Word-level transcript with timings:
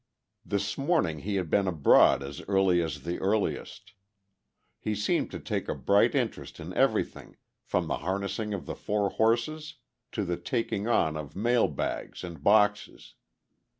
This 0.43 0.79
morning 0.79 1.19
he 1.19 1.35
had 1.35 1.47
been 1.51 1.67
abroad 1.67 2.23
as 2.23 2.41
early 2.47 2.81
as 2.81 3.03
the 3.03 3.19
earliest; 3.19 3.93
he 4.79 4.95
seemed 4.95 5.29
to 5.29 5.39
take 5.39 5.69
a 5.69 5.75
bright 5.75 6.15
interest 6.15 6.59
in 6.59 6.73
everything, 6.73 7.37
from 7.61 7.85
the 7.87 7.99
harnessing 7.99 8.51
of 8.51 8.65
the 8.65 8.73
four 8.75 9.11
horses 9.11 9.75
to 10.13 10.25
the 10.25 10.37
taking 10.37 10.87
on 10.87 11.15
of 11.15 11.35
mail 11.35 11.67
bags 11.67 12.23
and 12.23 12.43
boxes. 12.43 13.13